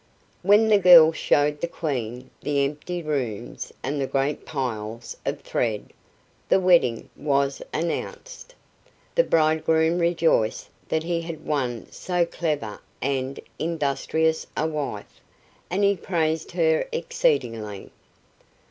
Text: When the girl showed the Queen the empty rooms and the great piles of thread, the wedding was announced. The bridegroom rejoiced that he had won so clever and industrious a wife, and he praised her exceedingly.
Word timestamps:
When 0.41 0.67
the 0.69 0.79
girl 0.79 1.11
showed 1.11 1.61
the 1.61 1.67
Queen 1.67 2.31
the 2.41 2.65
empty 2.65 3.03
rooms 3.03 3.71
and 3.83 4.01
the 4.01 4.07
great 4.07 4.47
piles 4.47 5.15
of 5.27 5.41
thread, 5.41 5.93
the 6.49 6.59
wedding 6.59 7.11
was 7.15 7.61
announced. 7.71 8.55
The 9.13 9.23
bridegroom 9.23 9.99
rejoiced 9.99 10.69
that 10.89 11.03
he 11.03 11.21
had 11.21 11.45
won 11.45 11.85
so 11.91 12.25
clever 12.25 12.81
and 12.99 13.39
industrious 13.59 14.47
a 14.57 14.65
wife, 14.65 15.21
and 15.69 15.83
he 15.83 15.95
praised 15.95 16.53
her 16.53 16.87
exceedingly. 16.91 17.91